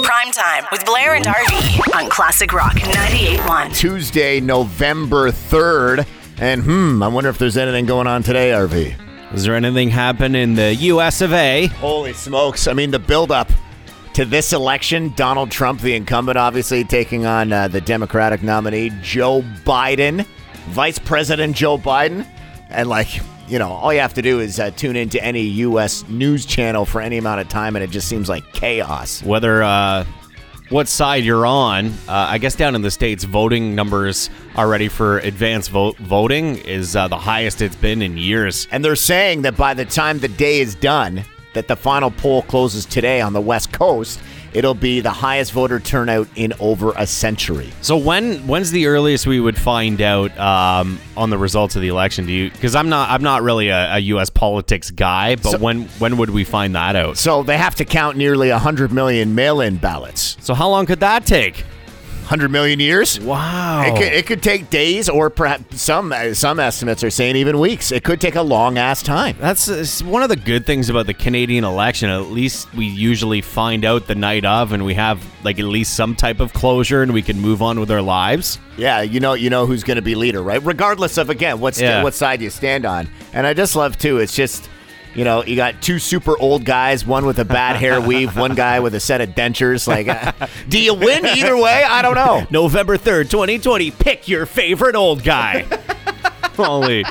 Prime 0.00 0.32
time 0.32 0.64
with 0.72 0.86
Blair 0.86 1.16
and 1.16 1.24
RV 1.26 1.94
on 1.94 2.08
Classic 2.08 2.50
Rock 2.54 2.72
98.1. 2.76 3.76
Tuesday, 3.76 4.40
November 4.40 5.30
3rd. 5.30 6.06
And 6.38 6.62
hmm, 6.62 7.02
I 7.02 7.08
wonder 7.08 7.28
if 7.28 7.36
there's 7.36 7.58
anything 7.58 7.84
going 7.84 8.06
on 8.06 8.22
today, 8.22 8.52
RV. 8.52 9.34
Is 9.34 9.44
there 9.44 9.54
anything 9.54 9.90
happen 9.90 10.34
in 10.34 10.54
the 10.54 10.74
U.S. 10.76 11.20
of 11.20 11.34
A? 11.34 11.66
Holy 11.66 12.14
smokes. 12.14 12.68
I 12.68 12.72
mean, 12.72 12.90
the 12.90 12.98
buildup 12.98 13.52
to 14.14 14.24
this 14.24 14.54
election, 14.54 15.12
Donald 15.14 15.50
Trump, 15.50 15.82
the 15.82 15.94
incumbent, 15.94 16.38
obviously 16.38 16.84
taking 16.84 17.26
on 17.26 17.52
uh, 17.52 17.68
the 17.68 17.82
Democratic 17.82 18.42
nominee, 18.42 18.90
Joe 19.02 19.42
Biden, 19.66 20.26
Vice 20.68 20.98
President 20.98 21.54
Joe 21.54 21.76
Biden. 21.76 22.26
And, 22.72 22.88
like, 22.88 23.20
you 23.48 23.58
know, 23.58 23.70
all 23.70 23.92
you 23.92 24.00
have 24.00 24.14
to 24.14 24.22
do 24.22 24.40
is 24.40 24.58
uh, 24.58 24.70
tune 24.70 24.96
into 24.96 25.22
any 25.22 25.42
U.S. 25.42 26.08
news 26.08 26.46
channel 26.46 26.84
for 26.84 27.00
any 27.00 27.18
amount 27.18 27.40
of 27.40 27.48
time, 27.48 27.76
and 27.76 27.84
it 27.84 27.90
just 27.90 28.08
seems 28.08 28.28
like 28.28 28.50
chaos. 28.52 29.22
Whether 29.22 29.62
uh, 29.62 30.04
what 30.70 30.88
side 30.88 31.22
you're 31.22 31.44
on, 31.44 31.88
uh, 31.88 31.92
I 32.08 32.38
guess 32.38 32.56
down 32.56 32.74
in 32.74 32.80
the 32.80 32.90
states, 32.90 33.24
voting 33.24 33.74
numbers 33.74 34.30
already 34.56 34.88
for 34.88 35.18
advance 35.18 35.68
vote 35.68 35.98
voting 35.98 36.56
is 36.58 36.96
uh, 36.96 37.08
the 37.08 37.18
highest 37.18 37.60
it's 37.60 37.76
been 37.76 38.00
in 38.00 38.16
years. 38.16 38.66
And 38.70 38.82
they're 38.82 38.96
saying 38.96 39.42
that 39.42 39.54
by 39.56 39.74
the 39.74 39.84
time 39.84 40.18
the 40.20 40.28
day 40.28 40.60
is 40.60 40.74
done, 40.74 41.24
that 41.52 41.68
the 41.68 41.76
final 41.76 42.10
poll 42.10 42.40
closes 42.40 42.86
today 42.86 43.20
on 43.20 43.34
the 43.34 43.40
West 43.40 43.70
Coast, 43.72 44.18
it'll 44.54 44.74
be 44.74 45.00
the 45.00 45.10
highest 45.10 45.52
voter 45.52 45.80
turnout 45.80 46.28
in 46.36 46.52
over 46.60 46.92
a 46.96 47.06
century. 47.06 47.70
So 47.80 47.96
when 47.96 48.46
when's 48.46 48.70
the 48.70 48.86
earliest 48.86 49.26
we 49.26 49.40
would 49.40 49.58
find 49.58 50.00
out 50.00 50.36
um, 50.38 50.98
on 51.16 51.30
the 51.30 51.38
results 51.38 51.76
of 51.76 51.82
the 51.82 51.88
election? 51.88 52.26
Do 52.26 52.32
you? 52.32 52.50
Because 52.50 52.74
I'm 52.74 52.88
not 52.88 53.10
I'm 53.10 53.22
not 53.22 53.42
really 53.42 53.68
a, 53.68 53.94
a 53.94 53.98
U.S. 53.98 54.30
politics 54.30 54.90
guy, 54.90 55.36
but 55.36 55.50
So- 55.52 55.58
when 55.58 55.82
when 55.98 56.16
would 56.18 56.30
we 56.30 56.44
find 56.44 56.74
that 56.74 56.96
out? 56.96 57.16
So 57.18 57.42
they 57.42 57.56
have 57.58 57.74
to 57.76 57.84
count 57.84 58.16
nearly 58.16 58.50
100 58.50 58.92
million 58.92 59.34
mail-in 59.34 59.76
ballots. 59.76 60.36
So 60.40 60.54
how 60.54 60.68
long 60.68 60.86
could 60.86 61.00
that 61.00 61.24
take? 61.26 61.64
100 62.22 62.50
million 62.50 62.80
years? 62.80 63.20
Wow. 63.20 63.82
It 63.86 63.94
could, 63.96 64.12
it 64.12 64.26
could 64.26 64.42
take 64.42 64.70
days, 64.70 65.08
or 65.08 65.28
perhaps 65.30 65.80
some 65.80 66.12
some 66.32 66.58
estimates 66.60 67.02
are 67.04 67.10
saying 67.10 67.36
even 67.36 67.58
weeks. 67.58 67.92
It 67.92 68.04
could 68.04 68.20
take 68.20 68.34
a 68.36 68.42
long 68.42 68.78
ass 68.78 69.02
time. 69.02 69.36
That's 69.38 70.02
one 70.02 70.22
of 70.22 70.28
the 70.28 70.36
good 70.36 70.64
things 70.66 70.88
about 70.88 71.06
the 71.06 71.14
Canadian 71.14 71.64
election. 71.64 72.08
At 72.10 72.30
least 72.30 72.72
we 72.74 72.86
usually 72.86 73.40
find 73.40 73.84
out 73.84 74.06
the 74.06 74.14
night 74.14 74.44
of, 74.44 74.72
and 74.72 74.84
we 74.84 74.94
have 74.94 75.22
like 75.44 75.58
at 75.58 75.64
least 75.66 75.94
some 75.94 76.14
type 76.16 76.40
of 76.40 76.52
closure, 76.52 77.02
and 77.02 77.12
we 77.12 77.22
can 77.22 77.38
move 77.40 77.60
on 77.62 77.78
with 77.80 77.90
our 77.90 78.02
lives. 78.02 78.58
Yeah, 78.76 79.02
you 79.02 79.20
know, 79.20 79.34
you 79.34 79.50
know 79.50 79.66
who's 79.66 79.84
going 79.84 79.96
to 79.96 80.02
be 80.02 80.14
leader, 80.14 80.42
right? 80.42 80.62
Regardless 80.62 81.18
of 81.18 81.28
again 81.30 81.60
what 81.60 81.74
st- 81.74 81.88
Yeah. 81.88 82.02
what 82.02 82.14
side 82.14 82.40
you 82.40 82.50
stand 82.50 82.86
on. 82.86 83.08
And 83.32 83.46
I 83.46 83.52
just 83.54 83.76
love 83.76 83.98
too. 83.98 84.18
It's 84.18 84.34
just. 84.34 84.68
You 85.14 85.24
know, 85.24 85.44
you 85.44 85.56
got 85.56 85.82
two 85.82 85.98
super 85.98 86.38
old 86.38 86.64
guys, 86.64 87.04
one 87.04 87.26
with 87.26 87.38
a 87.38 87.44
bad 87.44 87.76
hair 87.76 88.00
weave, 88.00 88.36
one 88.36 88.54
guy 88.54 88.80
with 88.80 88.94
a 88.94 89.00
set 89.00 89.20
of 89.20 89.30
dentures. 89.30 89.86
Like, 89.86 90.08
uh, 90.08 90.32
do 90.68 90.80
you 90.80 90.94
win 90.94 91.26
either 91.26 91.56
way? 91.56 91.82
I 91.84 92.00
don't 92.02 92.14
know. 92.14 92.46
November 92.50 92.96
third, 92.96 93.30
2020. 93.30 93.90
Pick 93.90 94.26
your 94.28 94.46
favorite 94.46 94.96
old 94.96 95.22
guy. 95.22 95.66
Holy. 96.56 97.04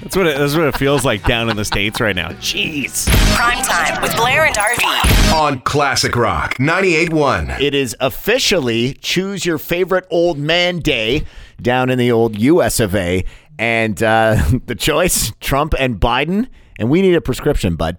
That's 0.00 0.16
what 0.16 0.26
it, 0.26 0.38
that's 0.38 0.54
what 0.56 0.64
it 0.66 0.76
feels 0.76 1.04
like 1.04 1.24
down 1.24 1.50
in 1.50 1.56
the 1.56 1.64
states 1.64 2.00
right 2.00 2.16
now. 2.16 2.30
Jeez. 2.30 3.06
Prime 3.36 3.62
time 3.62 4.00
with 4.00 4.16
Blair 4.16 4.46
and 4.46 4.56
RV. 4.56 5.32
on 5.34 5.60
Classic 5.60 6.16
Rock 6.16 6.54
98.1. 6.54 7.60
It 7.60 7.74
is 7.74 7.94
officially 8.00 8.94
Choose 8.94 9.44
Your 9.44 9.58
Favorite 9.58 10.06
Old 10.10 10.38
Man 10.38 10.78
Day 10.78 11.24
down 11.60 11.90
in 11.90 11.98
the 11.98 12.10
old 12.12 12.38
US 12.38 12.80
of 12.80 12.94
A. 12.94 13.24
And 13.58 14.02
uh, 14.02 14.42
the 14.66 14.74
choice 14.74 15.32
Trump 15.40 15.74
and 15.78 16.00
Biden. 16.00 16.48
And 16.80 16.88
we 16.88 17.02
need 17.02 17.14
a 17.14 17.20
prescription, 17.20 17.76
bud. 17.76 17.98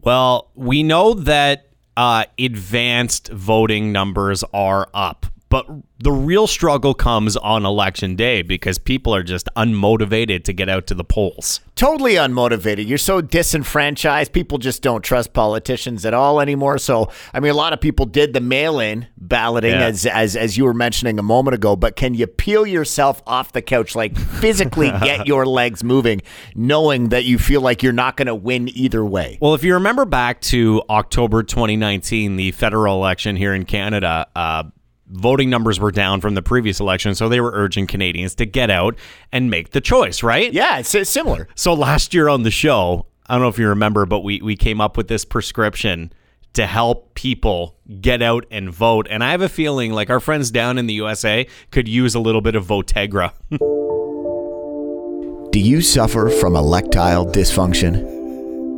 Well, 0.00 0.50
we 0.54 0.82
know 0.82 1.12
that 1.12 1.68
uh, 1.96 2.24
advanced 2.38 3.28
voting 3.28 3.92
numbers 3.92 4.42
are 4.54 4.88
up, 4.94 5.26
but 5.54 5.68
the 6.00 6.10
real 6.10 6.48
struggle 6.48 6.94
comes 6.94 7.36
on 7.36 7.64
election 7.64 8.16
day 8.16 8.42
because 8.42 8.76
people 8.76 9.14
are 9.14 9.22
just 9.22 9.48
unmotivated 9.56 10.42
to 10.42 10.52
get 10.52 10.68
out 10.68 10.88
to 10.88 10.94
the 10.96 11.04
polls. 11.04 11.60
Totally 11.76 12.14
unmotivated. 12.14 12.88
You're 12.88 12.98
so 12.98 13.20
disenfranchised. 13.20 14.32
People 14.32 14.58
just 14.58 14.82
don't 14.82 15.02
trust 15.02 15.32
politicians 15.32 16.04
at 16.04 16.12
all 16.12 16.40
anymore. 16.40 16.78
So, 16.78 17.08
I 17.32 17.38
mean, 17.38 17.52
a 17.52 17.54
lot 17.54 17.72
of 17.72 17.80
people 17.80 18.04
did 18.04 18.32
the 18.32 18.40
mail-in 18.40 19.06
balloting, 19.16 19.70
Yeah. 19.70 19.86
as 19.86 20.06
as 20.06 20.34
as 20.34 20.58
you 20.58 20.64
were 20.64 20.74
mentioning 20.74 21.20
a 21.20 21.22
moment 21.22 21.54
ago. 21.54 21.76
But 21.76 21.94
can 21.94 22.14
you 22.14 22.26
peel 22.26 22.66
yourself 22.66 23.22
off 23.24 23.52
the 23.52 23.62
couch, 23.62 23.94
like 23.94 24.16
physically 24.16 24.90
get 25.04 25.28
your 25.28 25.46
legs 25.46 25.84
moving, 25.84 26.20
knowing 26.56 27.10
that 27.10 27.26
you 27.26 27.38
feel 27.38 27.60
like 27.60 27.80
you're 27.80 27.92
not 27.92 28.16
going 28.16 28.26
to 28.26 28.34
win 28.34 28.68
either 28.76 29.04
way? 29.04 29.38
Well, 29.40 29.54
if 29.54 29.62
you 29.62 29.74
remember 29.74 30.04
back 30.04 30.40
to 30.40 30.82
October 30.90 31.44
2019, 31.44 32.34
the 32.34 32.50
federal 32.50 32.96
election 32.96 33.36
here 33.36 33.54
in 33.54 33.64
Canada, 33.66 34.26
uh, 34.34 34.64
voting 35.08 35.50
numbers 35.50 35.78
were 35.78 35.90
down 35.90 36.20
from 36.20 36.34
the 36.34 36.42
previous 36.42 36.80
election, 36.80 37.14
so 37.14 37.28
they 37.28 37.40
were 37.40 37.52
urging 37.54 37.86
Canadians 37.86 38.34
to 38.36 38.46
get 38.46 38.70
out 38.70 38.96
and 39.32 39.50
make 39.50 39.70
the 39.70 39.80
choice, 39.80 40.22
right? 40.22 40.52
Yeah, 40.52 40.78
it's, 40.78 40.94
it's 40.94 41.10
similar. 41.10 41.48
So 41.54 41.74
last 41.74 42.14
year 42.14 42.28
on 42.28 42.42
the 42.42 42.50
show, 42.50 43.06
I 43.26 43.34
don't 43.34 43.42
know 43.42 43.48
if 43.48 43.58
you 43.58 43.68
remember, 43.68 44.06
but 44.06 44.20
we, 44.20 44.40
we 44.42 44.56
came 44.56 44.80
up 44.80 44.96
with 44.96 45.08
this 45.08 45.24
prescription 45.24 46.12
to 46.54 46.66
help 46.66 47.14
people 47.14 47.76
get 48.00 48.22
out 48.22 48.46
and 48.50 48.70
vote. 48.70 49.06
And 49.10 49.24
I 49.24 49.32
have 49.32 49.42
a 49.42 49.48
feeling 49.48 49.92
like 49.92 50.08
our 50.08 50.20
friends 50.20 50.50
down 50.50 50.78
in 50.78 50.86
the 50.86 50.94
USA 50.94 51.46
could 51.70 51.88
use 51.88 52.14
a 52.14 52.20
little 52.20 52.40
bit 52.40 52.54
of 52.54 52.66
Votegra. 52.66 53.32
Do 55.50 55.60
you 55.60 55.82
suffer 55.82 56.30
from 56.30 56.54
electile 56.54 57.32
dysfunction? 57.32 58.12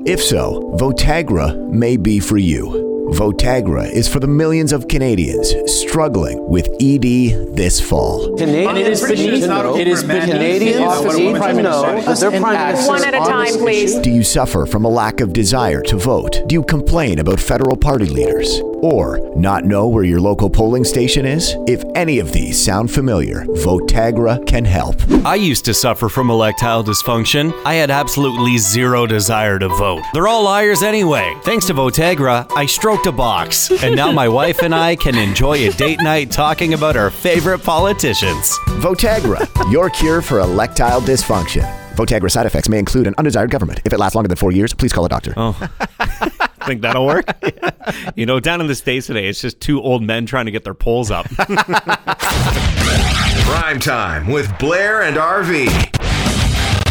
If 0.06 0.22
so, 0.22 0.74
Votagra 0.78 1.70
may 1.70 1.96
be 1.96 2.20
for 2.20 2.38
you. 2.38 2.85
Votagra 3.14 3.88
is 3.90 4.08
for 4.08 4.18
the 4.18 4.26
millions 4.26 4.72
of 4.72 4.88
Canadians 4.88 5.54
struggling 5.80 6.44
with 6.48 6.66
ED 6.80 7.54
this 7.54 7.80
fall. 7.80 8.36
Canadian, 8.36 8.76
it 8.76 8.88
is 8.88 9.00
beneath, 9.00 9.44
it 9.44 9.86
is 9.86 10.02
Canadians 10.02 11.02
beneath 11.02 11.40
to 11.40 11.62
know 11.62 11.82
that 12.02 12.18
their 12.18 12.40
prime 12.40 12.56
minister 12.72 12.88
One 12.88 13.04
at 13.04 13.14
a 13.14 13.18
time, 13.18 13.54
please. 13.58 13.94
Do 14.00 14.10
you 14.10 14.24
suffer 14.24 14.66
from 14.66 14.84
a 14.84 14.88
lack 14.88 15.20
of 15.20 15.32
desire 15.32 15.82
to 15.82 15.96
vote? 15.96 16.42
Do 16.48 16.54
you 16.54 16.64
complain 16.64 17.20
about 17.20 17.38
federal 17.38 17.76
party 17.76 18.06
leaders? 18.06 18.60
Or 18.82 19.18
not 19.34 19.64
know 19.64 19.88
where 19.88 20.04
your 20.04 20.20
local 20.20 20.50
polling 20.50 20.84
station 20.84 21.24
is? 21.24 21.56
If 21.66 21.82
any 21.94 22.18
of 22.18 22.32
these 22.32 22.62
sound 22.62 22.90
familiar, 22.90 23.44
Votagra 23.44 24.46
can 24.46 24.64
help. 24.64 24.96
I 25.24 25.36
used 25.36 25.64
to 25.64 25.74
suffer 25.74 26.08
from 26.08 26.28
electile 26.28 26.84
dysfunction. 26.84 27.52
I 27.64 27.74
had 27.74 27.90
absolutely 27.90 28.58
zero 28.58 29.06
desire 29.06 29.58
to 29.58 29.68
vote. 29.68 30.02
They're 30.12 30.28
all 30.28 30.44
liars 30.44 30.82
anyway. 30.82 31.34
Thanks 31.42 31.66
to 31.66 31.74
Votegra, 31.74 32.50
I 32.54 32.66
stroked 32.66 33.06
a 33.06 33.12
box. 33.12 33.70
And 33.82 33.96
now 33.96 34.12
my 34.12 34.28
wife 34.28 34.62
and 34.62 34.74
I 34.74 34.96
can 34.96 35.16
enjoy 35.16 35.68
a 35.68 35.72
date 35.72 36.00
night 36.02 36.30
talking 36.30 36.74
about 36.74 36.96
our 36.96 37.10
favorite 37.10 37.62
politicians. 37.62 38.58
Votagra, 38.80 39.48
your 39.72 39.90
cure 39.90 40.20
for 40.20 40.40
electile 40.40 41.00
dysfunction. 41.00 41.64
Votagra 41.96 42.30
side 42.30 42.44
effects 42.44 42.68
may 42.68 42.78
include 42.78 43.06
an 43.06 43.14
undesired 43.16 43.50
government. 43.50 43.80
If 43.86 43.92
it 43.94 43.98
lasts 43.98 44.14
longer 44.14 44.28
than 44.28 44.36
four 44.36 44.52
years, 44.52 44.74
please 44.74 44.92
call 44.92 45.06
a 45.06 45.08
doctor. 45.08 45.32
Oh. 45.36 45.56
Think 46.66 46.82
that'll 46.82 47.06
work? 47.06 47.26
You 48.16 48.26
know, 48.26 48.40
down 48.40 48.60
in 48.60 48.66
the 48.66 48.74
States 48.74 49.06
today, 49.06 49.28
it's 49.28 49.40
just 49.40 49.60
two 49.60 49.80
old 49.80 50.02
men 50.02 50.26
trying 50.26 50.46
to 50.46 50.50
get 50.50 50.64
their 50.64 50.74
polls 50.74 51.08
up. 51.12 51.26
Prime 53.44 53.78
time 53.78 54.26
with 54.26 54.58
Blair 54.58 55.02
and 55.02 55.16
RV 55.16 55.68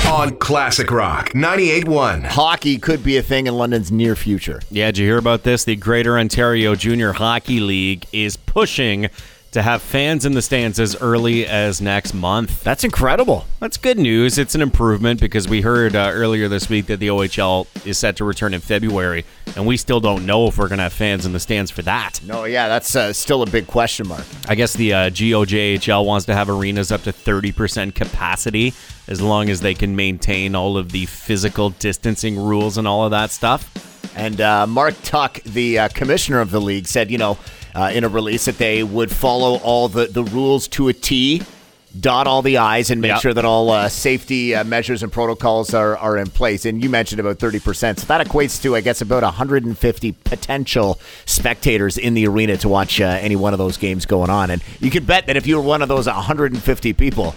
on 0.08 0.38
Classic 0.38 0.90
Rock 0.90 1.32
98.1. 1.32 2.24
Hockey 2.24 2.78
could 2.78 3.04
be 3.04 3.18
a 3.18 3.22
thing 3.22 3.48
in 3.48 3.58
London's 3.58 3.92
near 3.92 4.16
future. 4.16 4.62
Yeah, 4.72 4.86
did 4.88 5.00
you 5.00 5.06
hear 5.06 5.18
about 5.18 5.44
this? 5.44 5.66
The 5.66 5.76
Greater 5.76 6.18
Ontario 6.18 6.76
Junior 6.76 7.12
Hockey 7.12 7.60
League 7.60 8.06
is 8.14 8.38
pushing 8.38 9.10
to 9.56 9.62
have 9.62 9.82
fans 9.82 10.26
in 10.26 10.34
the 10.34 10.42
stands 10.42 10.82
as 10.82 10.98
early 11.02 11.48
as 11.48 11.80
next 11.80 12.14
month. 12.14 12.62
That's 12.66 12.84
incredible. 12.84 13.46
That's 13.62 13.78
good 13.78 13.98
news. 13.98 14.38
It's 14.38 14.54
an 14.54 14.62
improvement 14.62 15.22
because 15.22 15.48
we 15.48 15.62
heard 15.62 15.96
uh, 15.96 16.12
earlier 16.12 16.50
this 16.50 16.68
week 16.68 16.88
that 16.88 17.00
the 17.00 17.08
OHL 17.08 17.66
is 17.88 17.98
set 17.98 18.18
to 18.18 18.26
return 18.26 18.54
in 18.54 18.60
February, 18.60 19.24
and 19.56 19.66
we 19.66 19.78
still 19.78 20.02
don't 20.02 20.26
know 20.26 20.48
if 20.48 20.58
we're 20.58 20.68
going 20.68 20.80
to 20.80 20.84
have 20.84 20.92
fans 20.92 21.26
in 21.26 21.32
the 21.32 21.40
stands 21.40 21.72
for 21.72 21.84
that. 21.84 22.20
No, 22.26 22.44
yeah, 22.44 22.68
that's 22.68 22.98
uh, 22.98 23.14
still 23.14 23.44
a 23.44 23.46
big 23.46 23.66
question 23.66 24.10
mark. 24.10 24.26
I 24.50 24.56
guess 24.56 24.74
the 24.74 24.94
uh, 24.94 25.10
GOJHL 25.10 26.06
wants 26.06 26.26
to 26.26 26.36
have 26.36 26.50
arenas 26.50 26.92
up 26.92 27.04
to 27.04 27.14
30% 27.14 27.96
capacity 27.96 28.74
as 29.08 29.22
long 29.22 29.50
as 29.50 29.62
they 29.62 29.74
can 29.74 29.96
maintain 29.96 30.54
all 30.54 30.76
of 30.76 30.92
the 30.92 31.06
physical 31.06 31.70
distancing 31.70 32.38
rules 32.38 32.78
and 32.78 32.90
all 32.90 33.06
of 33.06 33.12
that 33.12 33.32
stuff. 33.32 33.72
And 34.18 34.42
uh, 34.42 34.68
Mark 34.68 34.96
Tuck, 35.04 35.42
the 35.44 35.80
uh, 35.80 35.88
commissioner 35.88 36.42
of 36.42 36.52
the 36.52 36.60
league, 36.60 36.88
said, 36.88 37.10
you 37.10 37.18
know, 37.18 37.38
uh, 37.76 37.92
in 37.94 38.04
a 38.04 38.10
release 38.10 38.46
that 38.46 38.58
they 38.58 38.82
would 38.84 39.12
follow 39.12 39.58
all 39.58 39.88
the, 39.90 40.06
the 40.08 40.24
rules 40.24 40.68
to 40.70 40.88
a 40.88 40.94
T, 40.94 41.42
dot 42.00 42.26
all 42.28 42.42
the 42.42 42.58
I's, 42.58 42.90
and 42.92 43.00
make 43.02 43.10
Yeah. 43.10 43.20
sure 43.20 43.34
that 43.34 43.46
all 43.46 43.70
uh, 43.70 43.88
safety 43.90 44.56
uh, 44.56 44.64
measures 44.64 45.04
and 45.04 45.12
protocols 45.12 45.74
are, 45.74 45.98
are 45.98 46.18
in 46.18 46.28
place. 46.30 46.66
And 46.66 46.84
you 46.84 46.90
mentioned 46.90 47.20
about 47.20 47.38
30%. 47.38 48.00
So 48.00 48.06
that 48.08 48.26
equates 48.26 48.62
to, 48.64 48.76
I 48.76 48.82
guess, 48.82 49.02
about 49.02 49.24
150 49.24 50.12
potential 50.24 51.00
spectators 51.26 51.98
in 51.98 52.14
the 52.14 52.28
arena 52.28 52.58
to 52.58 52.70
watch 52.70 53.00
uh, 53.00 53.06
any 53.06 53.36
one 53.36 53.54
of 53.54 53.60
those 53.60 53.78
games 53.78 54.06
going 54.06 54.30
on. 54.30 54.52
And 54.52 54.62
you 54.80 54.90
can 54.92 55.04
bet 55.06 55.28
that 55.28 55.38
if 55.38 55.46
you 55.48 55.58
were 55.58 55.62
one 55.64 55.82
of 55.82 55.88
those 55.90 56.08
150 56.08 56.94
people, 56.94 57.36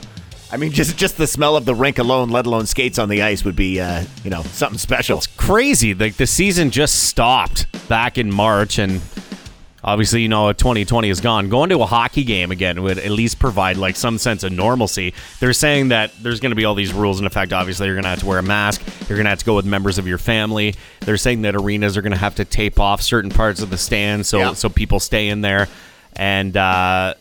I 0.51 0.57
mean, 0.57 0.73
just 0.73 0.97
just 0.97 1.19
the 1.19 1.27
smell 1.27 1.57
of 1.57 1.67
the 1.67 1.75
rink 1.75 1.99
alone, 1.99 2.31
let 2.31 2.47
alone 2.47 2.65
skates 2.65 2.99
on 2.99 3.11
the 3.11 3.21
ice, 3.23 3.45
would 3.45 3.55
be, 3.57 3.81
uh, 3.81 4.05
you 4.25 4.31
know, 4.31 4.43
something 4.45 4.79
special. 4.79 5.19
It's 5.19 5.27
crazy. 5.27 5.93
Like 5.95 6.15
the 6.17 6.27
season 6.27 6.71
just 6.71 7.05
stopped 7.05 7.67
back 7.89 8.17
in 8.17 8.33
March 8.33 8.79
and 8.79 9.03
Obviously, 9.85 10.23
you 10.23 10.29
know, 10.29 10.53
2020 10.53 11.09
is 11.09 11.21
gone. 11.21 11.49
Going 11.49 11.71
to 11.71 11.81
a 11.81 11.87
hockey 11.87 12.25
game 12.25 12.51
again 12.51 12.83
would 12.83 12.99
at 12.99 13.11
least 13.13 13.39
provide 13.39 13.77
like 13.77 13.95
some 13.95 14.19
sense 14.19 14.43
of 14.43 14.51
normalcy. 14.53 15.15
They're 15.39 15.53
saying 15.53 15.89
that 15.89 16.13
there's 16.21 16.41
going 16.41 16.51
to 16.51 16.57
be 16.57 16.65
all 16.65 16.75
these 16.75 16.93
rules 16.93 17.21
in 17.21 17.27
effect. 17.27 17.53
Obviously, 17.53 17.87
you're 17.87 17.95
going 17.95 18.03
to 18.03 18.09
have 18.11 18.19
to 18.21 18.27
wear 18.27 18.39
a 18.39 18.43
mask. 18.43 18.83
You're 19.09 19.17
going 19.17 19.25
to 19.27 19.31
have 19.31 19.39
to 19.39 19.45
go 19.45 19.55
with 19.55 19.65
members 19.67 19.97
of 19.99 20.07
your 20.09 20.19
family. 20.19 20.75
They're 21.01 21.17
saying 21.17 21.43
that 21.43 21.55
arenas 21.55 21.97
are 21.97 22.03
going 22.03 22.13
to 22.13 22.19
have 22.19 22.35
to 22.37 22.45
tape 22.45 22.81
off 22.81 23.01
certain 23.03 23.31
parts 23.31 23.63
of 23.63 23.71
the 23.71 23.79
stand 23.79 24.27
so 24.27 24.39
Yeah. 24.39 24.53
so 24.55 24.69
people 24.69 24.99
stay 24.99 25.29
in 25.29 25.43
there. 25.43 25.69
And 26.17 26.57
uh, 26.57 27.15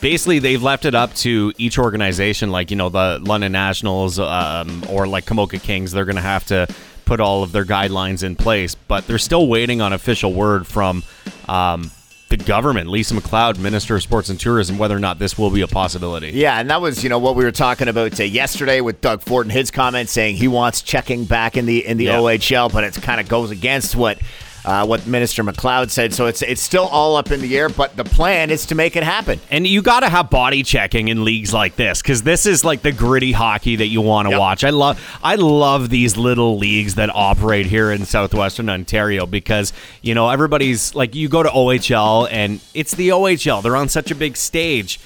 basically, 0.00 0.38
they've 0.38 0.62
left 0.62 0.84
it 0.84 0.94
up 0.94 1.12
to 1.16 1.52
each 1.58 1.78
organization, 1.78 2.50
like 2.52 2.70
you 2.70 2.76
know 2.76 2.88
the 2.88 3.18
London 3.20 3.50
Nationals 3.50 4.18
um, 4.20 4.84
or 4.88 5.08
like 5.08 5.24
Komoka 5.26 5.60
Kings. 5.60 5.90
They're 5.90 6.04
going 6.04 6.14
to 6.16 6.22
have 6.22 6.44
to 6.46 6.68
put 7.04 7.20
all 7.20 7.42
of 7.42 7.52
their 7.52 7.64
guidelines 7.64 8.22
in 8.22 8.36
place, 8.36 8.74
but 8.74 9.06
they're 9.06 9.18
still 9.18 9.46
waiting 9.46 9.80
on 9.80 9.92
official 9.92 10.32
word 10.32 10.66
from 10.66 11.02
um, 11.48 11.90
the 12.30 12.36
government, 12.36 12.88
Lisa 12.88 13.14
MacLeod, 13.14 13.58
Minister 13.58 13.94
of 13.96 14.02
Sports 14.02 14.28
and 14.28 14.40
Tourism, 14.40 14.78
whether 14.78 14.96
or 14.96 15.00
not 15.00 15.18
this 15.18 15.38
will 15.38 15.50
be 15.50 15.60
a 15.60 15.68
possibility. 15.68 16.30
Yeah, 16.30 16.58
and 16.58 16.68
that 16.70 16.80
was 16.80 17.02
you 17.04 17.08
know 17.10 17.18
what 17.18 17.36
we 17.36 17.44
were 17.44 17.52
talking 17.52 17.88
about 17.88 18.18
uh, 18.18 18.24
yesterday 18.24 18.80
with 18.80 19.00
Doug 19.00 19.22
Ford 19.22 19.46
and 19.46 19.52
his 19.52 19.70
comments 19.70 20.10
saying 20.12 20.36
he 20.36 20.48
wants 20.48 20.82
checking 20.82 21.24
back 21.24 21.56
in 21.56 21.66
the 21.66 21.86
in 21.86 21.96
the 21.96 22.04
Yeah. 22.06 22.16
OHL, 22.18 22.72
but 22.72 22.82
it 22.84 22.94
kind 23.02 23.20
of 23.20 23.28
goes 23.28 23.50
against 23.50 23.94
what 23.94 24.18
uh, 24.64 24.86
what 24.86 25.06
Minister 25.06 25.42
MacLeod 25.42 25.90
said. 25.90 26.14
So 26.14 26.26
it's 26.26 26.42
it's 26.42 26.62
still 26.62 26.86
all 26.86 27.16
up 27.16 27.30
in 27.30 27.40
the 27.40 27.56
air, 27.58 27.68
but 27.68 27.96
the 27.96 28.04
plan 28.04 28.50
is 28.50 28.66
to 28.66 28.74
make 28.74 28.96
it 28.96 29.02
happen. 29.02 29.40
And 29.50 29.66
you 29.66 29.82
got 29.82 30.00
to 30.00 30.08
have 30.08 30.30
body 30.30 30.62
checking 30.62 31.08
in 31.08 31.24
leagues 31.24 31.52
like 31.52 31.76
this 31.76 32.00
because 32.02 32.22
this 32.22 32.46
is 32.46 32.64
like 32.64 32.82
the 32.82 32.92
gritty 32.92 33.32
hockey 33.32 33.76
that 33.76 33.86
you 33.88 34.00
want 34.00 34.26
to 34.26 34.30
Yep. 34.30 34.40
watch. 34.40 34.64
I 34.64 34.70
love, 34.70 35.18
I 35.22 35.34
love 35.36 35.90
these 35.90 36.16
little 36.16 36.58
leagues 36.58 36.94
that 36.96 37.10
operate 37.14 37.66
here 37.66 37.90
in 37.92 38.04
southwestern 38.04 38.68
Ontario 38.68 39.26
because 39.26 39.72
you 40.02 40.14
know 40.14 40.28
everybody's 40.30 40.94
like 40.94 41.14
you 41.14 41.28
go 41.28 41.42
to 41.42 41.48
OHL 41.50 42.28
and 42.30 42.60
it's 42.74 42.94
the 42.94 43.08
OHL. 43.10 43.62
They're 43.62 43.76
on 43.76 43.88
such 43.88 44.10
a 44.10 44.14
big 44.14 44.36
stage. 44.36 44.98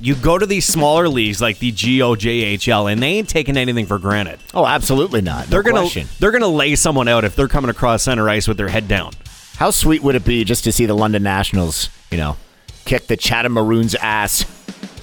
You 0.00 0.14
go 0.14 0.38
to 0.38 0.46
these 0.46 0.64
smaller 0.64 1.08
leagues 1.08 1.40
like 1.40 1.58
the 1.58 1.72
GOJHL 1.72 2.92
and 2.92 3.02
they 3.02 3.08
ain't 3.08 3.28
taking 3.28 3.56
anything 3.56 3.86
for 3.86 3.98
granted. 3.98 4.38
Oh, 4.54 4.64
absolutely 4.64 5.22
not. 5.22 5.46
They're 5.46 5.62
gonna 5.64 5.80
question. 5.80 6.06
they're 6.20 6.30
gonna 6.30 6.46
lay 6.46 6.76
someone 6.76 7.08
out 7.08 7.24
if 7.24 7.34
they're 7.34 7.48
coming 7.48 7.70
across 7.70 8.04
center 8.04 8.28
ice 8.28 8.46
with 8.46 8.56
their 8.56 8.68
head 8.68 8.86
down. 8.86 9.12
How 9.56 9.70
sweet 9.70 10.02
would 10.02 10.14
it 10.14 10.24
be 10.24 10.44
just 10.44 10.62
to 10.64 10.72
see 10.72 10.86
the 10.86 10.94
London 10.94 11.24
Nationals, 11.24 11.90
you 12.12 12.16
know, 12.18 12.36
kick 12.84 13.08
the 13.08 13.16
Chatham 13.16 13.54
Maroons' 13.54 13.96
ass? 13.96 14.44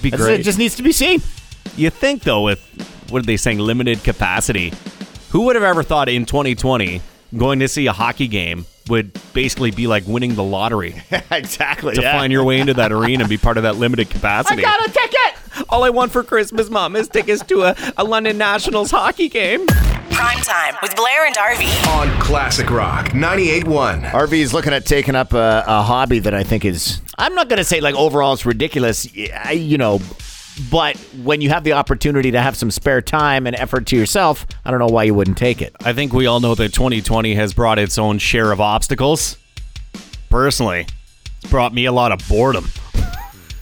Be 0.01 0.09
That's- 0.12 0.25
great. 0.25 0.39
It 0.39 0.44
just 0.44 0.57
needs 0.57 0.75
to 0.77 0.83
be 0.83 0.94
seen. 0.94 1.21
You 1.75 1.89
think 1.89 2.24
though, 2.24 2.44
with 2.44 2.62
what 3.09 3.19
are 3.21 3.25
they 3.25 3.38
saying, 3.38 3.59
limited 3.59 4.01
capacity? 4.03 4.71
Who 5.31 5.41
would 5.41 5.56
have 5.56 5.63
ever 5.63 5.83
thought 5.83 6.07
in 6.07 6.25
2020 6.25 7.01
going 7.36 7.59
to 7.59 7.68
see 7.68 7.88
a 7.88 7.91
hockey 7.91 8.30
game 8.30 8.65
would 8.88 9.20
basically 9.34 9.72
be 9.72 9.88
like 9.88 10.06
winning 10.06 10.36
the 10.36 10.44
lottery 10.44 11.02
exactly. 11.32 11.96
to 11.96 12.02
yeah. 12.02 12.18
find 12.18 12.32
your 12.32 12.44
way 12.44 12.60
into 12.60 12.74
that 12.76 12.92
arena 12.92 13.24
and 13.24 13.30
be 13.30 13.38
part 13.38 13.58
of 13.58 13.64
that 13.64 13.76
limited 13.78 14.10
capacity? 14.10 14.64
I 14.64 14.78
got 14.78 14.88
a 14.88 14.92
ticket. 14.92 15.66
All 15.70 15.84
I 15.84 15.90
want 15.90 16.12
for 16.12 16.24
Christmas, 16.24 16.70
Mom, 16.70 16.96
is 16.96 17.08
tickets 17.08 17.44
to 17.46 17.64
a, 17.64 17.76
a 17.98 18.04
London 18.04 18.38
Nationals 18.38 18.92
hockey 18.92 19.30
game. 19.30 19.66
Prime 20.12 20.38
time 20.40 20.76
with 20.82 20.96
Blair 20.96 21.26
and 21.26 21.36
RV 21.36 21.88
On 21.88 22.22
Classic 22.22 22.70
Rock 22.70 23.08
98.1. 23.10 24.10
RV 24.12 24.34
is 24.34 24.54
looking 24.54 24.74
at 24.74 24.86
taking 24.86 25.16
up 25.16 25.34
a, 25.34 25.64
a 25.68 25.82
hobby 25.82 26.20
that 26.20 26.34
I 26.34 26.44
think 26.44 26.64
is, 26.64 27.02
I'm 27.18 27.34
not 27.36 27.50
going 27.50 27.58
to 27.58 27.64
say 27.66 27.82
like 27.82 27.96
overall 27.96 28.34
it's 28.34 28.46
ridiculous, 28.46 29.08
I- 29.34 29.52
you 29.52 29.78
know, 29.78 30.00
but 30.72 30.98
when 31.24 31.42
you 31.42 31.50
have 31.50 31.63
the 31.63 31.74
opportunity 31.74 32.31
to 32.31 32.42
have 32.42 32.56
some 32.56 32.72
spare 32.72 33.02
time 33.02 33.46
and 33.46 33.56
effort 33.56 33.88
to 33.88 33.98
yourself, 33.98 34.46
I 34.63 34.72
don't 34.72 34.80
know 34.80 34.88
why 34.88 35.04
you 35.04 35.13
wouldn't 35.13 35.38
take 35.38 35.62
it. 35.62 35.75
I 35.84 35.94
think 35.94 36.13
we 36.13 36.28
all 36.28 36.40
know 36.40 36.56
that 36.56 36.74
2020 36.74 37.36
has 37.36 37.54
brought 37.54 37.80
its 37.80 37.98
own 37.98 38.18
share 38.18 38.52
of 38.52 38.62
obstacles. 38.62 39.38
Personally, 40.30 40.88
it's 41.42 41.50
brought 41.50 41.74
me 41.74 41.86
a 41.86 41.92
lot 41.92 42.12
of 42.12 42.25
boredom. 42.28 42.68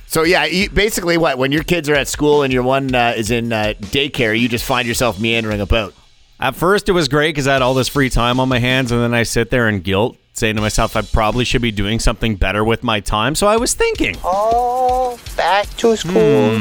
So 0.07 0.22
yeah, 0.24 0.45
you, 0.45 0.69
basically 0.69 1.18
what, 1.18 1.40
when 1.40 1.51
your 1.51 1.63
kids 1.63 1.90
are 1.90 1.95
at 1.95 2.07
school 2.07 2.44
and 2.44 2.54
your 2.54 2.62
one 2.62 2.94
uh, 2.94 3.13
is 3.18 3.31
in 3.31 3.51
uh, 3.51 3.74
daycare, 3.80 4.39
you 4.39 4.48
just 4.48 4.63
find 4.63 4.88
yourself 4.88 5.19
meandering 5.19 5.60
about. 5.60 5.96
At 6.39 6.56
first, 6.56 6.89
it 6.89 6.92
was 6.92 7.07
great 7.07 7.30
because 7.30 7.48
I 7.48 7.54
had 7.54 7.62
all 7.62 7.74
this 7.74 7.88
free 7.88 8.10
time 8.10 8.39
on 8.39 8.50
my 8.50 8.60
hands, 8.60 8.92
and 8.92 9.01
then 9.01 9.13
I 9.13 9.24
sit 9.24 9.50
there 9.50 9.68
in 9.69 9.80
guilt, 9.80 10.18
saying 10.33 10.56
to 10.56 10.62
myself, 10.62 10.95
I 10.95 11.01
probably 11.01 11.45
should 11.45 11.62
be 11.62 11.71
doing 11.71 12.00
something 12.00 12.35
better 12.35 12.63
with 12.63 12.83
my 12.83 13.00
time. 13.00 13.35
So 13.35 13.47
I 13.47 13.57
was 13.57 13.74
thinking. 13.74 14.18
Oh, 14.24 15.19
back 15.38 15.68
to 15.77 15.95
school. 15.95 16.57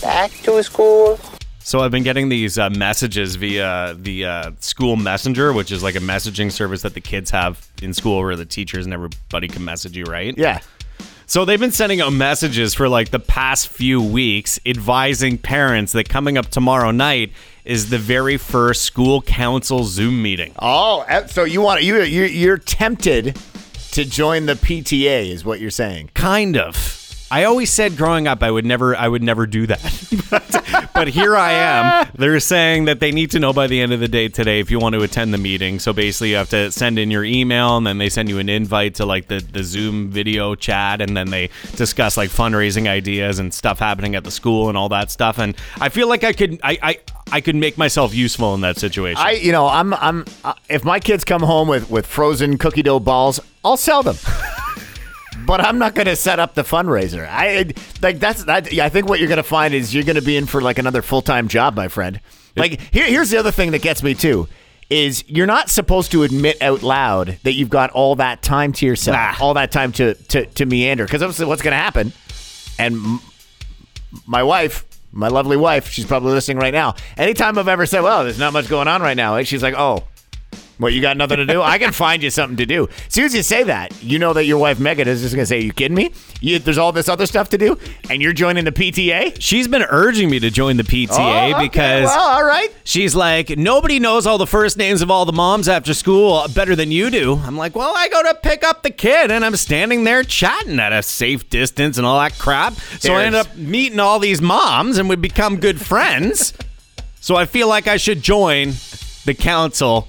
Back 0.00 0.30
to 0.42 0.62
school. 0.62 1.18
So 1.62 1.80
I've 1.80 1.90
been 1.90 2.02
getting 2.02 2.30
these 2.30 2.58
uh, 2.58 2.70
messages 2.70 3.36
via 3.36 3.94
the 3.96 4.24
uh, 4.24 4.50
school 4.60 4.96
messenger, 4.96 5.52
which 5.52 5.70
is 5.70 5.82
like 5.82 5.94
a 5.94 6.00
messaging 6.00 6.50
service 6.50 6.82
that 6.82 6.94
the 6.94 7.00
kids 7.00 7.30
have 7.30 7.68
in 7.82 7.92
school 7.92 8.22
where 8.22 8.34
the 8.34 8.46
teachers 8.46 8.86
and 8.86 8.94
everybody 8.94 9.46
can 9.46 9.64
message 9.64 9.96
you, 9.96 10.04
right? 10.04 10.36
Yeah. 10.38 10.60
So 11.30 11.44
they've 11.44 11.60
been 11.60 11.70
sending 11.70 12.00
out 12.00 12.12
messages 12.12 12.74
for 12.74 12.88
like 12.88 13.10
the 13.10 13.20
past 13.20 13.68
few 13.68 14.02
weeks 14.02 14.58
advising 14.66 15.38
parents 15.38 15.92
that 15.92 16.08
coming 16.08 16.36
up 16.36 16.48
tomorrow 16.48 16.90
night 16.90 17.30
is 17.64 17.88
the 17.88 17.98
very 17.98 18.36
first 18.36 18.82
school 18.82 19.22
council 19.22 19.84
Zoom 19.84 20.22
meeting. 20.22 20.52
Oh, 20.58 21.04
uh, 21.08 21.28
so 21.28 21.44
you 21.44 21.60
want 21.60 21.84
you 21.84 22.02
you're, 22.02 22.26
you're 22.26 22.58
tempted 22.58 23.38
to 23.92 24.04
join 24.04 24.46
the 24.46 24.54
PTA 24.54 25.30
is 25.30 25.44
what 25.44 25.60
you're 25.60 25.70
saying. 25.70 26.10
Kind 26.14 26.56
of. 26.56 26.99
I 27.30 27.44
always 27.44 27.70
said 27.70 27.96
growing 27.96 28.26
up 28.26 28.42
I 28.42 28.50
would 28.50 28.64
never 28.64 28.96
I 28.96 29.06
would 29.06 29.22
never 29.22 29.46
do 29.46 29.66
that. 29.66 29.80
but, 30.30 30.90
but 30.92 31.08
here 31.08 31.36
I 31.36 31.52
am. 31.52 32.08
They're 32.14 32.40
saying 32.40 32.86
that 32.86 33.00
they 33.00 33.12
need 33.12 33.30
to 33.32 33.38
know 33.38 33.52
by 33.52 33.66
the 33.66 33.80
end 33.80 33.92
of 33.92 34.00
the 34.00 34.08
day 34.08 34.28
today 34.28 34.60
if 34.60 34.70
you 34.70 34.78
want 34.78 34.94
to 34.94 35.02
attend 35.02 35.32
the 35.32 35.38
meeting. 35.38 35.78
So 35.78 35.92
basically 35.92 36.30
you 36.30 36.36
have 36.36 36.50
to 36.50 36.72
send 36.72 36.98
in 36.98 37.10
your 37.10 37.24
email 37.24 37.76
and 37.76 37.86
then 37.86 37.98
they 37.98 38.08
send 38.08 38.28
you 38.28 38.38
an 38.38 38.48
invite 38.48 38.96
to 38.96 39.06
like 39.06 39.28
the, 39.28 39.38
the 39.38 39.62
Zoom 39.62 40.10
video 40.10 40.54
chat 40.54 41.00
and 41.00 41.16
then 41.16 41.30
they 41.30 41.50
discuss 41.76 42.16
like 42.16 42.30
fundraising 42.30 42.88
ideas 42.88 43.38
and 43.38 43.54
stuff 43.54 43.78
happening 43.78 44.16
at 44.16 44.24
the 44.24 44.30
school 44.30 44.68
and 44.68 44.76
all 44.76 44.88
that 44.88 45.10
stuff. 45.10 45.38
And 45.38 45.56
I 45.80 45.88
feel 45.88 46.08
like 46.08 46.24
I 46.24 46.32
could 46.32 46.58
I 46.64 46.78
I, 46.82 46.98
I 47.32 47.40
could 47.40 47.56
make 47.56 47.78
myself 47.78 48.14
useful 48.14 48.54
in 48.54 48.60
that 48.62 48.76
situation. 48.76 49.22
I, 49.22 49.32
you 49.32 49.52
know, 49.52 49.66
I'm, 49.66 49.94
I'm. 49.94 50.24
Uh, 50.42 50.54
if 50.68 50.84
my 50.84 50.98
kids 50.98 51.24
come 51.24 51.42
home 51.42 51.68
with 51.68 51.90
with 51.90 52.06
frozen 52.06 52.58
cookie 52.58 52.82
dough 52.82 52.98
balls, 52.98 53.40
I'll 53.64 53.76
sell 53.76 54.02
them. 54.02 54.16
but 55.46 55.60
I'm 55.60 55.78
not 55.78 55.94
going 55.94 56.06
to 56.06 56.16
set 56.16 56.38
up 56.38 56.54
the 56.54 56.62
fundraiser. 56.62 57.26
I 57.28 57.72
like 58.02 58.18
that's 58.18 58.44
that. 58.44 58.72
I 58.78 58.88
think 58.88 59.08
what 59.08 59.18
you're 59.20 59.28
going 59.28 59.36
to 59.38 59.42
find 59.42 59.74
is 59.74 59.94
you're 59.94 60.04
going 60.04 60.16
to 60.16 60.22
be 60.22 60.36
in 60.36 60.46
for 60.46 60.60
like 60.60 60.78
another 60.78 61.02
full 61.02 61.22
time 61.22 61.48
job, 61.48 61.74
my 61.76 61.88
friend. 61.88 62.20
Like 62.56 62.80
here, 62.92 63.06
here's 63.06 63.30
the 63.30 63.38
other 63.38 63.50
thing 63.52 63.70
that 63.72 63.82
gets 63.82 64.02
me 64.02 64.14
too. 64.14 64.48
Is 64.88 65.22
you're 65.28 65.46
not 65.46 65.70
supposed 65.70 66.10
to 66.12 66.24
admit 66.24 66.60
out 66.60 66.82
loud 66.82 67.38
that 67.44 67.52
you've 67.52 67.70
got 67.70 67.90
all 67.90 68.16
that 68.16 68.42
time 68.42 68.72
to 68.72 68.86
yourself, 68.86 69.14
Nah. 69.16 69.34
all 69.44 69.54
that 69.54 69.70
time 69.70 69.92
to 69.92 70.14
to, 70.14 70.46
to 70.46 70.66
meander. 70.66 71.04
Because 71.04 71.22
obviously, 71.22 71.46
what's 71.46 71.62
going 71.62 71.72
to 71.72 71.76
happen? 71.76 72.12
And 72.76 72.96
m- 72.96 73.20
my 74.26 74.42
wife, 74.42 74.84
my 75.12 75.28
lovely 75.28 75.56
wife, 75.56 75.88
she's 75.90 76.06
probably 76.06 76.32
listening 76.32 76.56
right 76.58 76.74
now. 76.74 76.96
Anytime 77.16 77.56
I've 77.56 77.68
ever 77.68 77.86
said, 77.86 78.00
"Well, 78.00 78.24
there's 78.24 78.38
not 78.40 78.52
much 78.52 78.68
going 78.68 78.88
on 78.88 79.00
right 79.00 79.16
now," 79.16 79.36
eh, 79.36 79.44
she's 79.44 79.62
like, 79.62 79.74
"Oh, 79.76 80.02
what? 80.80 80.92
You 80.92 81.00
got 81.00 81.16
nothing 81.16 81.36
to 81.36 81.46
do? 81.46 81.62
I 81.62 81.78
can 81.78 81.92
find 81.92 82.22
you 82.22 82.30
something 82.30 82.56
to 82.56 82.66
do." 82.66 82.88
As 83.06 83.14
soon 83.14 83.24
as 83.26 83.34
you 83.34 83.42
say 83.44 83.62
that, 83.62 83.92
you 84.02 84.18
know 84.18 84.32
that 84.32 84.44
your 84.46 84.58
wife 84.58 84.80
Megan 84.80 85.06
is 85.06 85.20
just 85.22 85.34
gonna 85.34 85.46
say, 85.46 85.60
"You 85.60 85.72
kidding 85.72 85.94
me? 85.96 86.10
You, 86.40 86.58
there's 86.58 86.78
all 86.78 86.90
this 86.92 87.08
other 87.08 87.26
stuff 87.26 87.48
to 87.50 87.58
do, 87.58 87.78
and 88.08 88.20
you're 88.20 88.32
joining 88.32 88.64
the 88.64 88.72
PTA." 88.72 89.36
She's 89.38 89.68
been 89.68 89.84
urging 89.88 90.28
me 90.30 90.40
to 90.40 90.50
join 90.50 90.76
the 90.76 90.82
PTA 90.82 91.52
Oh, 91.52 91.56
okay, 91.56 91.62
because 91.68 92.04
well, 92.06 92.18
all 92.20 92.44
right. 92.44 92.70
She's 92.84 93.14
like, 93.14 93.50
nobody 93.56 94.00
knows 94.00 94.26
all 94.26 94.38
the 94.38 94.46
first 94.46 94.76
names 94.76 95.00
of 95.02 95.10
all 95.10 95.24
the 95.24 95.32
moms 95.32 95.68
after 95.68 95.94
school 95.94 96.44
better 96.54 96.74
than 96.74 96.90
you 96.90 97.10
do. 97.10 97.36
I'm 97.44 97.56
like, 97.56 97.76
well, 97.76 97.92
I 97.96 98.08
go 98.08 98.22
to 98.24 98.34
pick 98.42 98.64
up 98.64 98.82
the 98.82 98.90
kid 98.90 99.30
and 99.30 99.44
I'm 99.44 99.54
standing 99.56 100.02
there 100.04 100.24
chatting 100.24 100.80
at 100.80 100.92
a 100.92 101.02
safe 101.02 101.48
distance 101.50 101.98
and 101.98 102.06
all 102.06 102.18
that 102.18 102.36
crap. 102.38 102.74
So 102.98 103.12
I 103.14 103.18
There's- 103.22 103.26
end 103.26 103.34
up 103.36 103.56
meeting 103.56 104.00
all 104.00 104.18
these 104.18 104.40
moms 104.42 104.98
and 104.98 105.08
we 105.08 105.16
become 105.16 105.58
good 105.58 105.80
friends. 105.80 106.52
so 107.20 107.36
I 107.36 107.44
feel 107.44 107.68
like 107.68 107.86
I 107.86 107.96
should 107.98 108.22
join 108.22 108.72
the 109.26 109.34
council 109.34 110.08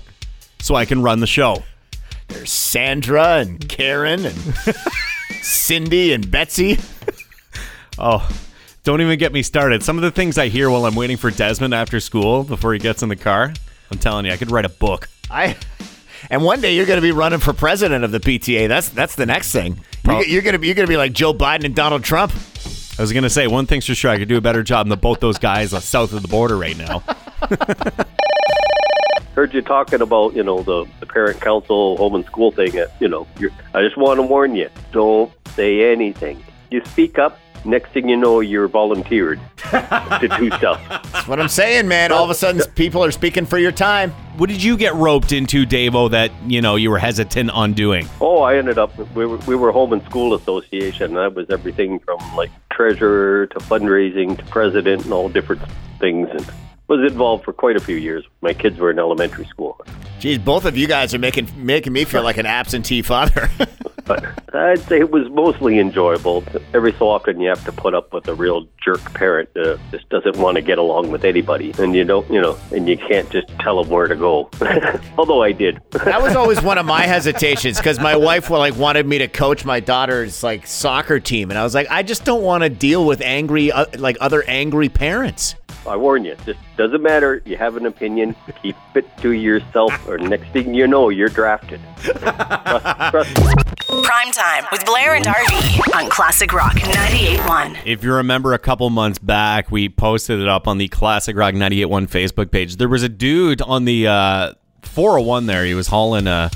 so 0.62 0.76
I 0.76 0.86
can 0.86 1.02
run 1.02 1.20
the 1.20 1.28
show. 1.28 1.64
There's 2.28 2.52
Sandra 2.52 3.38
and 3.40 3.68
Karen 3.68 4.26
and 4.26 4.38
Cindy 5.42 6.14
and 6.14 6.30
Betsy. 6.30 6.80
Oh, 7.98 8.28
don't 8.84 9.02
even 9.02 9.20
get 9.20 9.34
me 9.34 9.44
started. 9.44 9.84
Some 9.84 9.98
of 9.98 10.02
the 10.02 10.12
things 10.12 10.38
I 10.38 10.48
hear 10.48 10.70
while 10.70 10.86
I'm 10.86 10.96
waiting 10.96 11.18
for 11.18 11.30
Desmond 11.30 11.74
after 11.74 12.00
school 12.00 12.44
before 12.44 12.74
he 12.74 12.80
gets 12.80 13.04
in 13.04 13.10
the 13.10 13.16
car, 13.16 13.54
I'm 13.92 13.98
telling 13.98 14.26
you, 14.26 14.32
I 14.32 14.38
could 14.38 14.50
write 14.52 14.66
a 14.66 14.70
book. 14.70 15.10
I. 15.30 15.58
And 16.30 16.44
one 16.44 16.62
day 16.62 16.76
you're 16.76 16.86
going 16.86 16.98
to 16.98 17.02
be 17.02 17.12
running 17.12 17.40
for 17.40 17.52
president 17.54 18.04
of 18.04 18.12
the 18.12 18.20
PTA. 18.20 18.68
That's 18.68 18.90
that's 18.90 19.16
the 19.16 19.26
next 19.26 19.52
thing. 19.52 19.80
You're, 20.06 20.24
you're 20.24 20.42
going 20.42 20.54
to 20.54 20.60
be 20.60 20.68
you're 20.68 20.76
going 20.76 20.88
to 20.88 20.92
be 20.92 20.98
like 20.98 21.14
Joe 21.14 21.34
Biden 21.34 21.66
and 21.66 21.76
Donald 21.76 22.04
Trump. 22.04 22.32
I 22.98 23.02
was 23.02 23.14
gonna 23.14 23.30
say 23.32 23.48
one 23.48 23.66
thing's 23.66 23.88
for 23.88 23.96
sure. 23.96 24.12
I 24.12 24.20
could 24.20 24.28
do 24.28 24.38
a 24.38 24.42
better 24.42 24.62
job 24.62 24.88
than 24.88 25.00
both 25.00 25.22
those 25.22 25.40
guys 25.40 25.74
uh, 25.74 25.80
south 25.80 26.14
of 26.14 26.22
the 26.22 26.28
border 26.28 26.56
right 26.56 26.78
now. 26.78 27.02
heard 29.36 29.54
you 29.54 29.62
talking 29.62 30.02
about 30.02 30.36
you 30.36 30.44
know 30.44 30.62
the, 30.64 30.86
the 31.00 31.06
parent 31.06 31.40
council 31.42 31.98
home 31.98 32.16
and 32.16 32.26
school 32.26 32.52
thing 32.52 32.78
uh, 32.80 32.86
you 33.00 33.08
know 33.08 33.28
you're, 33.40 33.52
i 33.74 33.82
just 33.82 33.98
want 33.98 34.18
to 34.18 34.24
warn 34.24 34.56
you 34.56 34.70
don't 34.92 35.32
say 35.56 35.92
anything 35.92 36.44
you 36.70 36.84
speak 36.86 37.18
up 37.18 37.38
next 37.66 37.92
thing 37.92 38.10
you 38.10 38.18
know 38.18 38.40
you're 38.40 38.68
volunteered 38.68 39.40
to 39.58 40.36
do 40.38 40.50
stuff. 40.58 40.82
That's 41.12 41.28
what 41.28 41.40
I'm 41.40 41.48
saying, 41.48 41.88
man. 41.88 42.12
All 42.12 42.24
of 42.24 42.30
a 42.30 42.36
sudden, 42.36 42.62
people 42.76 43.04
are 43.04 43.12
speaking 43.12 43.46
for 43.46 43.58
your 43.58 43.72
time. 43.72 44.12
What 44.38 44.50
did 44.50 44.64
you 44.64 44.78
get 44.78 44.94
roped 44.96 45.32
into, 45.32 45.66
Davo, 45.66 46.10
that, 46.12 46.32
you 46.48 46.62
know, 46.62 46.76
you 46.76 46.90
were 46.90 46.98
hesitant 46.98 47.52
on 47.52 47.74
doing? 47.74 48.08
Oh, 48.20 48.42
I 48.42 48.58
ended 48.58 48.78
up 48.78 48.98
we 49.16 49.26
were 49.26 49.38
we 49.38 49.56
were 49.56 49.72
home 49.72 49.94
and 49.94 50.04
school 50.04 50.34
association. 50.34 51.14
That 51.14 51.36
was 51.36 51.50
everything 51.50 52.00
from 52.00 52.20
like 52.36 52.52
treasurer 52.72 53.48
to 53.48 53.60
fundraising 53.60 54.38
to 54.38 54.46
president 54.46 55.04
and 55.04 55.14
all 55.14 55.30
different 55.30 55.62
things, 56.00 56.30
and 56.32 56.50
was 56.92 57.10
involved 57.10 57.46
for 57.46 57.54
quite 57.54 57.78
a 57.78 57.80
few 57.80 57.96
years. 57.96 58.26
My 58.42 58.54
kids 58.54 58.78
were 58.78 58.92
in 58.92 59.00
elementary 59.00 59.46
school. 59.46 59.80
Geez, 60.20 60.38
both 60.38 60.66
of 60.66 60.78
you 60.78 60.88
guys 60.88 61.14
are 61.14 61.20
making 61.20 61.50
making 61.56 61.94
me 61.94 62.04
feel 62.04 62.22
like 62.22 62.38
an 62.38 62.46
absentee 62.46 63.02
father. 63.02 63.50
I'd 64.54 64.80
say 64.80 65.00
it 65.00 65.12
was 65.12 65.30
mostly 65.30 65.80
enjoyable. 65.80 66.44
Every 66.74 66.92
so 66.94 67.08
often, 67.08 67.40
you 67.40 67.48
have 67.48 67.64
to 67.66 67.72
put 67.72 67.94
up 67.94 68.12
with 68.14 68.28
a 68.28 68.36
real 68.36 68.68
jerk 68.84 69.02
parent 69.14 69.54
that 69.54 69.80
just 69.92 70.10
doesn't 70.10 70.38
want 70.38 70.56
to 70.56 70.62
get 70.62 70.78
along 70.78 71.12
with 71.12 71.24
anybody, 71.24 71.74
and 71.78 71.96
you 71.96 72.04
don't, 72.04 72.30
you 72.30 72.42
know, 72.42 72.58
and 72.72 72.90
you 72.90 72.98
can't 72.98 73.30
just 73.30 73.48
tell 73.60 73.82
them 73.82 73.90
where 73.90 74.08
to 74.08 74.16
go. 74.16 74.50
Although 75.18 75.42
I 75.42 75.54
did. 75.54 75.80
that 75.92 76.22
was 76.22 76.36
always 76.36 76.62
one 76.72 76.78
of 76.78 76.86
my 76.86 77.04
hesitations 77.04 77.78
because 77.78 78.00
my 78.00 78.18
wife 78.18 78.50
like 78.50 78.76
wanted 78.76 79.08
me 79.08 79.20
to 79.20 79.28
coach 79.28 79.64
my 79.64 79.80
daughter's 79.80 80.44
like 80.44 80.68
soccer 80.68 81.20
team, 81.20 81.50
and 81.50 81.58
I 81.58 81.64
was 81.64 81.74
like, 81.74 81.88
I 81.90 82.04
just 82.04 82.26
don't 82.26 82.44
want 82.44 82.64
to 82.64 82.70
deal 82.70 83.06
with 83.06 83.22
angry 83.22 83.72
uh, 83.72 83.86
like 83.98 84.18
other 84.20 84.44
angry 84.44 84.90
parents. 84.90 85.56
I 85.88 85.96
warn 85.96 86.26
you, 86.26 86.36
just 86.46 86.60
doesn't 86.78 87.02
matter. 87.02 87.42
You 87.46 87.58
have 87.58 87.76
an 87.76 87.86
opinion, 87.88 88.36
keep 88.62 88.76
it 88.94 89.06
to 89.18 89.32
yourself, 89.32 90.08
or 90.08 90.18
next 90.18 90.50
thing 90.50 90.74
you 90.74 90.88
know, 90.88 91.10
you're 91.10 91.30
drafted. 91.30 91.82
Trust, 92.04 92.22
trust. 93.12 93.36
Prime 93.88 94.32
time 94.32 94.66
with 94.72 94.86
Blair 94.86 95.16
and 95.16 95.26
RV 95.26 95.96
on 95.96 96.10
Classic 96.10 96.54
Rock 96.54 96.74
98.1. 96.74 97.80
If 97.86 98.04
you 98.04 98.14
remember 98.14 98.54
a 98.54 98.60
couple 98.60 98.90
months 98.90 99.18
back, 99.20 99.72
we 99.72 99.90
posted 99.90 100.40
it 100.40 100.48
up 100.48 100.68
on 100.68 100.78
the 100.78 100.88
Classic 100.88 101.36
Rock 101.36 101.56
98.1 101.56 102.08
Facebook 102.08 102.52
page. 102.52 102.78
There 102.78 102.88
was 102.88 103.04
a 103.04 103.10
dude 103.10 103.62
on 103.62 103.86
the 103.86 104.08
uh, 104.08 104.54
401 104.84 105.48
there. 105.48 105.66
He 105.66 105.74
was 105.74 105.88
hauling 105.88 106.28
a. 106.28 106.52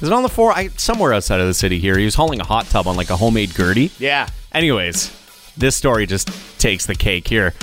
Is 0.00 0.08
it 0.08 0.12
on 0.12 0.22
the 0.22 0.28
four? 0.28 0.52
I, 0.52 0.68
somewhere 0.68 1.12
outside 1.12 1.40
of 1.40 1.46
the 1.46 1.54
city 1.54 1.78
here. 1.78 1.96
He 1.96 2.04
was 2.04 2.14
hauling 2.14 2.40
a 2.40 2.44
hot 2.44 2.66
tub 2.66 2.86
on 2.86 2.96
like 2.96 3.10
a 3.10 3.16
homemade 3.16 3.50
Gertie. 3.50 3.90
Yeah. 3.98 4.28
Anyways, 4.52 5.10
this 5.56 5.74
story 5.76 6.06
just 6.06 6.28
takes 6.58 6.84
the 6.86 6.94
cake 6.94 7.28
here. 7.28 7.54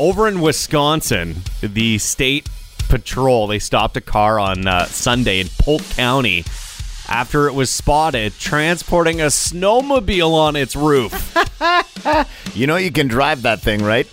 Over 0.00 0.28
in 0.28 0.40
Wisconsin, 0.40 1.36
the 1.60 1.98
state 1.98 2.48
patrol 2.88 3.46
they 3.46 3.58
stopped 3.58 3.96
a 3.96 4.00
car 4.00 4.38
on 4.38 4.66
uh, 4.66 4.84
Sunday 4.86 5.40
in 5.40 5.48
Polk 5.60 5.82
County 5.90 6.44
after 7.08 7.48
it 7.48 7.54
was 7.54 7.68
spotted 7.70 8.32
transporting 8.38 9.20
a 9.20 9.26
snowmobile 9.26 10.32
on 10.32 10.56
its 10.56 10.76
roof. 10.76 11.34
You 12.54 12.66
know 12.66 12.76
you 12.76 12.90
can 12.90 13.08
drive 13.08 13.42
that 13.42 13.60
thing, 13.60 13.84
right? 13.84 14.06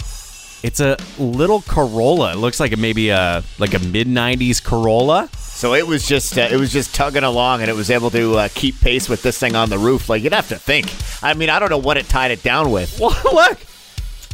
it's 0.66 0.80
a 0.80 0.98
little 1.20 1.62
Corolla. 1.62 2.32
It 2.32 2.38
looks 2.38 2.60
like 2.60 2.72
it 2.72 2.80
maybe 2.80 3.10
a 3.10 3.44
like 3.60 3.76
a 3.76 3.80
mid 3.80 4.08
'90s 4.08 4.64
Corolla. 4.64 5.30
So 5.38 5.76
it 5.76 5.86
was 5.86 6.08
just 6.08 6.38
uh, 6.38 6.48
it 6.52 6.58
was 6.60 6.74
just 6.74 6.96
tugging 6.96 7.24
along, 7.24 7.62
and 7.62 7.70
it 7.70 7.76
was 7.76 7.92
able 7.92 8.10
to 8.10 8.36
uh, 8.38 8.48
keep 8.56 8.80
pace 8.82 9.08
with 9.08 9.22
this 9.22 9.38
thing 9.38 9.56
on 9.56 9.70
the 9.70 9.78
roof. 9.78 10.10
Like 10.10 10.24
you'd 10.24 10.34
have 10.34 10.50
to 10.50 10.58
think. 10.58 10.92
I 11.24 11.36
mean, 11.36 11.50
I 11.52 11.60
don't 11.60 11.70
know 11.70 11.78
what 11.78 11.98
it 11.98 12.10
tied 12.10 12.32
it 12.32 12.42
down 12.42 12.72
with. 12.72 13.00
Well, 13.06 13.16
look, 13.32 13.60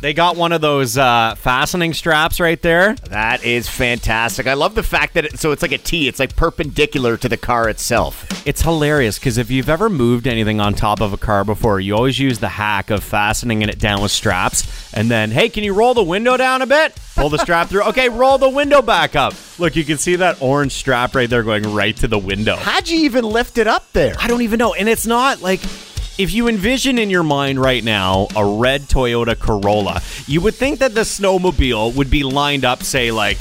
they 0.01 0.13
got 0.13 0.35
one 0.35 0.51
of 0.51 0.61
those 0.61 0.97
uh, 0.97 1.35
fastening 1.37 1.93
straps 1.93 2.39
right 2.39 2.61
there. 2.61 2.95
That 3.09 3.43
is 3.43 3.69
fantastic. 3.69 4.47
I 4.47 4.55
love 4.55 4.75
the 4.75 4.83
fact 4.83 5.13
that 5.13 5.25
it, 5.25 5.39
so 5.39 5.51
it's 5.51 5.61
like 5.61 5.71
a 5.71 5.77
T. 5.77 6.07
It's 6.07 6.19
like 6.19 6.35
perpendicular 6.35 7.17
to 7.17 7.29
the 7.29 7.37
car 7.37 7.69
itself. 7.69 8.27
It's 8.45 8.61
hilarious 8.61 9.19
because 9.19 9.37
if 9.37 9.49
you've 9.49 9.69
ever 9.69 9.89
moved 9.89 10.27
anything 10.27 10.59
on 10.59 10.73
top 10.73 10.99
of 11.01 11.13
a 11.13 11.17
car 11.17 11.45
before, 11.45 11.79
you 11.79 11.95
always 11.95 12.19
use 12.19 12.39
the 12.39 12.49
hack 12.49 12.89
of 12.89 13.03
fastening 13.03 13.61
it 13.61 13.79
down 13.79 14.01
with 14.01 14.11
straps, 14.11 14.91
and 14.93 15.11
then, 15.11 15.29
hey, 15.29 15.47
can 15.49 15.63
you 15.63 15.73
roll 15.73 15.93
the 15.93 16.03
window 16.03 16.35
down 16.35 16.61
a 16.61 16.65
bit? 16.65 16.97
Pull 17.15 17.29
the 17.29 17.37
strap 17.37 17.67
through. 17.67 17.83
Okay, 17.83 18.09
roll 18.09 18.37
the 18.37 18.49
window 18.49 18.81
back 18.81 19.15
up. 19.15 19.33
Look, 19.59 19.75
you 19.75 19.83
can 19.83 19.99
see 19.99 20.15
that 20.15 20.41
orange 20.41 20.71
strap 20.71 21.13
right 21.13 21.29
there 21.29 21.43
going 21.43 21.73
right 21.73 21.95
to 21.97 22.07
the 22.07 22.17
window. 22.17 22.55
How'd 22.55 22.87
you 22.87 23.01
even 23.01 23.23
lift 23.25 23.59
it 23.59 23.67
up 23.67 23.91
there? 23.93 24.15
I 24.17 24.27
don't 24.27 24.41
even 24.41 24.57
know. 24.57 24.73
And 24.73 24.89
it's 24.89 25.05
not 25.05 25.41
like 25.41 25.59
if 26.21 26.31
you 26.33 26.47
envision 26.47 26.99
in 26.99 27.09
your 27.09 27.23
mind 27.23 27.59
right 27.59 27.83
now 27.83 28.27
a 28.35 28.45
red 28.45 28.81
Toyota 28.83 29.37
Corolla, 29.37 30.01
you 30.27 30.39
would 30.41 30.53
think 30.55 30.79
that 30.79 30.93
the 30.93 31.01
snowmobile 31.01 31.95
would 31.95 32.09
be 32.11 32.23
lined 32.23 32.63
up, 32.63 32.83
say, 32.83 33.11
like, 33.11 33.37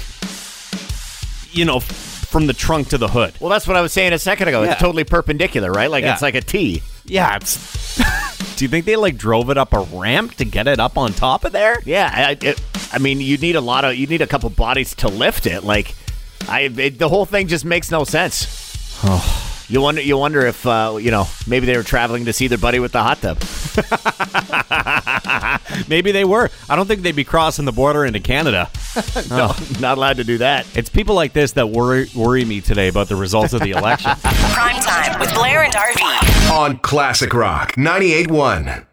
you 1.52 1.64
know, 1.64 1.80
from 1.80 2.46
the 2.46 2.54
trunk 2.54 2.88
to 2.88 2.98
the 2.98 3.08
hood. 3.08 3.34
Well, 3.40 3.50
that's 3.50 3.66
what 3.66 3.76
I 3.76 3.80
was 3.82 3.92
saying 3.92 4.12
a 4.12 4.18
second 4.18 4.48
ago. 4.48 4.62
Yeah. 4.62 4.72
It's 4.72 4.80
totally 4.80 5.04
perpendicular, 5.04 5.70
right? 5.70 5.90
Like 5.90 6.04
Yeah. 6.04 6.12
it's 6.14 6.22
like 6.22 6.34
a 6.36 6.40
T. 6.40 6.82
Yeah, 7.04 7.36
it's. 7.36 7.96
Do 8.56 8.64
you 8.64 8.68
think 8.68 8.84
they 8.86 8.96
like 8.96 9.16
drove 9.16 9.50
it 9.50 9.58
up 9.58 9.72
a 9.72 9.80
ramp 9.80 10.34
to 10.36 10.44
get 10.44 10.66
it 10.68 10.78
up 10.78 10.96
on 10.96 11.12
top 11.12 11.44
of 11.44 11.52
there? 11.52 11.76
Yeah, 11.84 12.10
I, 12.14 12.38
it, 12.40 12.60
I 12.92 12.98
mean, 12.98 13.20
you 13.20 13.36
need 13.38 13.56
a 13.56 13.60
lot 13.60 13.84
of 13.84 13.96
you 13.96 14.06
need 14.06 14.20
a 14.22 14.26
couple 14.26 14.48
bodies 14.50 14.94
to 14.96 15.08
lift 15.08 15.46
it. 15.46 15.64
Like, 15.64 15.94
I 16.48 16.62
it, 16.62 16.98
the 16.98 17.08
whole 17.08 17.24
thing 17.26 17.48
just 17.48 17.64
makes 17.64 17.90
no 17.90 18.04
sense. 18.04 19.00
Oh. 19.02 19.46
You 19.70 19.80
wonder, 19.80 20.02
you 20.02 20.18
wonder 20.18 20.44
if 20.46 20.66
uh, 20.66 20.98
you 21.00 21.12
know 21.12 21.26
maybe 21.46 21.64
they 21.64 21.76
were 21.76 21.84
traveling 21.84 22.24
to 22.24 22.32
see 22.32 22.48
their 22.48 22.58
buddy 22.58 22.80
with 22.80 22.90
the 22.90 23.02
hot 23.02 23.22
tub. 23.22 23.38
Maybe 25.88 26.10
they 26.10 26.24
were. 26.24 26.50
I 26.68 26.74
don't 26.74 26.86
think 26.86 27.02
they'd 27.02 27.14
be 27.14 27.22
crossing 27.24 27.66
the 27.66 27.72
border 27.72 28.04
into 28.04 28.18
Canada. 28.20 28.68
No, 29.30 29.54
not 29.78 29.96
allowed 29.96 30.16
to 30.16 30.24
do 30.24 30.38
that. 30.38 30.66
It's 30.76 30.90
people 30.90 31.14
like 31.14 31.32
this 31.32 31.52
that 31.52 31.70
worry 31.70 32.08
worry 32.16 32.44
me 32.44 32.60
today 32.60 32.88
about 32.88 33.08
the 33.08 33.14
results 33.14 33.52
of 33.52 33.60
the 33.60 33.70
election. 33.70 34.10
Prime 34.20 34.80
time 34.82 35.20
with 35.20 35.32
Blair 35.34 35.62
and 35.62 35.72
RV. 35.72 36.50
on 36.52 36.78
Classic 36.78 37.32
Rock 37.32 37.74
98.1. 37.76 38.86